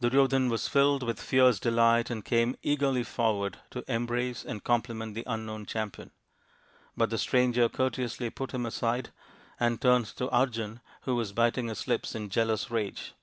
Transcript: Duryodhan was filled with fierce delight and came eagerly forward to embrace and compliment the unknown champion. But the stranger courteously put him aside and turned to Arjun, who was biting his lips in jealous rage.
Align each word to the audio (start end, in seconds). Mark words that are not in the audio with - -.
Duryodhan 0.00 0.50
was 0.50 0.66
filled 0.66 1.04
with 1.04 1.22
fierce 1.22 1.60
delight 1.60 2.10
and 2.10 2.24
came 2.24 2.56
eagerly 2.64 3.04
forward 3.04 3.58
to 3.70 3.84
embrace 3.86 4.44
and 4.44 4.64
compliment 4.64 5.14
the 5.14 5.22
unknown 5.24 5.66
champion. 5.66 6.10
But 6.96 7.10
the 7.10 7.16
stranger 7.18 7.68
courteously 7.68 8.30
put 8.30 8.50
him 8.50 8.66
aside 8.66 9.12
and 9.60 9.80
turned 9.80 10.06
to 10.16 10.28
Arjun, 10.30 10.80
who 11.02 11.14
was 11.14 11.32
biting 11.32 11.68
his 11.68 11.86
lips 11.86 12.16
in 12.16 12.28
jealous 12.28 12.72
rage. 12.72 13.14